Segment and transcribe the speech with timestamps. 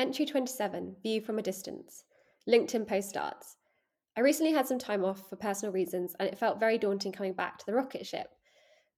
[0.00, 2.04] Entry 27 View from a Distance.
[2.48, 3.56] LinkedIn post starts.
[4.16, 7.32] I recently had some time off for personal reasons, and it felt very daunting coming
[7.32, 8.28] back to the rocket ship.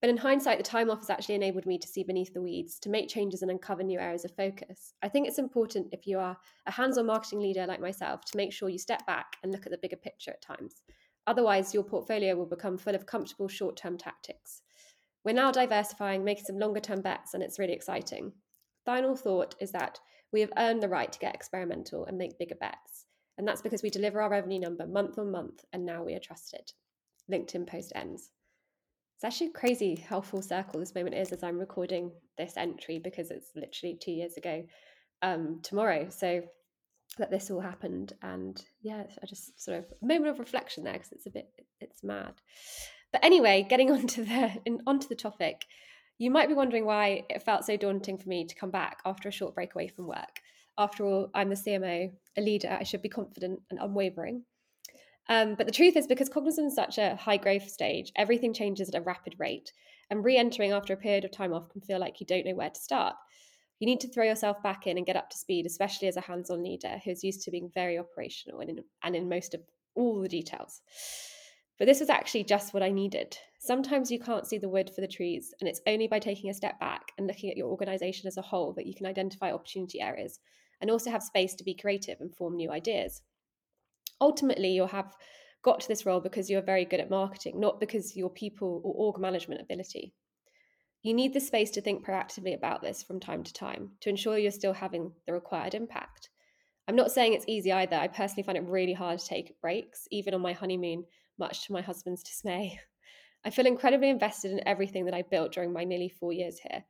[0.00, 2.80] But in hindsight, the time off has actually enabled me to see beneath the weeds,
[2.80, 4.94] to make changes and uncover new areas of focus.
[5.00, 8.36] I think it's important if you are a hands on marketing leader like myself to
[8.36, 10.82] make sure you step back and look at the bigger picture at times.
[11.28, 14.62] Otherwise, your portfolio will become full of comfortable short term tactics.
[15.24, 18.32] We're now diversifying, making some longer term bets, and it's really exciting.
[18.88, 20.00] Final thought is that
[20.32, 23.04] we have earned the right to get experimental and make bigger bets.
[23.36, 26.20] And that's because we deliver our revenue number month on month, and now we are
[26.20, 26.72] trusted.
[27.30, 28.30] LinkedIn post ends.
[29.16, 33.30] It's actually crazy how full circle this moment is as I'm recording this entry because
[33.30, 34.64] it's literally two years ago
[35.20, 36.08] um, tomorrow.
[36.08, 36.44] So
[37.18, 40.94] that this all happened, and yeah, I just sort of a moment of reflection there
[40.94, 41.50] because it's a bit
[41.82, 42.32] it's mad.
[43.12, 45.66] But anyway, getting onto the in, onto the topic,
[46.18, 49.28] you might be wondering why it felt so daunting for me to come back after
[49.28, 50.40] a short break away from work.
[50.76, 52.76] After all, I'm the CMO, a leader.
[52.78, 54.44] I should be confident and unwavering.
[55.28, 58.88] Um, but the truth is, because Cognism is such a high growth stage, everything changes
[58.88, 59.72] at a rapid rate.
[60.10, 62.54] And re entering after a period of time off can feel like you don't know
[62.54, 63.14] where to start.
[63.78, 66.22] You need to throw yourself back in and get up to speed, especially as a
[66.22, 69.60] hands on leader who's used to being very operational and in, and in most of
[69.94, 70.80] all the details.
[71.78, 73.36] But this was actually just what I needed.
[73.58, 76.54] Sometimes you can't see the wood for the trees, and it's only by taking a
[76.54, 80.00] step back and looking at your organization as a whole that you can identify opportunity
[80.00, 80.38] areas
[80.80, 83.22] and also have space to be creative and form new ideas.
[84.20, 85.16] Ultimately, you'll have
[85.62, 88.94] got to this role because you're very good at marketing, not because your people or
[88.94, 90.14] org management ability.
[91.02, 94.38] You need the space to think proactively about this from time to time to ensure
[94.38, 96.28] you're still having the required impact.
[96.86, 97.96] I'm not saying it's easy either.
[97.96, 101.04] I personally find it really hard to take breaks, even on my honeymoon,
[101.38, 102.80] much to my husband's dismay.
[103.44, 106.84] I feel incredibly invested in everything that I built during my nearly four years here.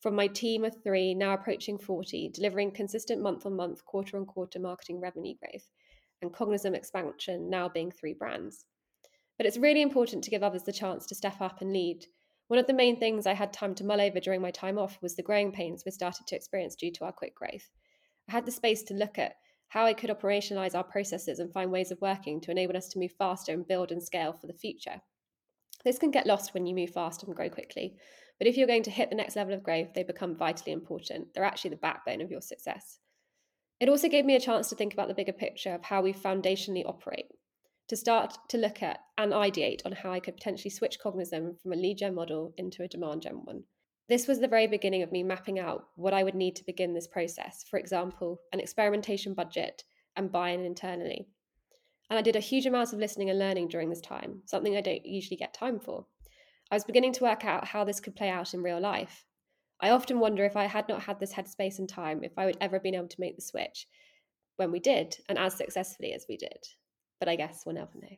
[0.00, 4.26] From my team of three, now approaching 40, delivering consistent month on month, quarter on
[4.26, 5.70] quarter marketing revenue growth,
[6.20, 8.64] and Cognism expansion now being three brands.
[9.38, 12.06] But it's really important to give others the chance to step up and lead.
[12.48, 15.00] One of the main things I had time to mull over during my time off
[15.00, 17.70] was the growing pains we started to experience due to our quick growth.
[18.28, 19.36] I had the space to look at
[19.68, 22.98] how I could operationalize our processes and find ways of working to enable us to
[22.98, 25.00] move faster and build and scale for the future.
[25.84, 27.96] This can get lost when you move fast and grow quickly,
[28.38, 31.28] but if you're going to hit the next level of growth, they become vitally important.
[31.34, 32.98] They're actually the backbone of your success.
[33.80, 36.12] It also gave me a chance to think about the bigger picture of how we
[36.12, 37.26] foundationally operate,
[37.88, 41.72] to start to look at and ideate on how I could potentially switch Cognism from
[41.72, 43.64] a lead gen model into a demand gen one.
[44.08, 46.94] This was the very beginning of me mapping out what I would need to begin
[46.94, 47.64] this process.
[47.68, 49.84] For example, an experimentation budget
[50.16, 51.28] and buy in internally.
[52.12, 54.82] And I did a huge amount of listening and learning during this time, something I
[54.82, 56.04] don't usually get time for.
[56.70, 59.24] I was beginning to work out how this could play out in real life.
[59.80, 62.58] I often wonder if I had not had this headspace and time, if I would
[62.60, 63.86] ever have been able to make the switch
[64.56, 66.58] when we did, and as successfully as we did.
[67.18, 68.16] But I guess we'll never know.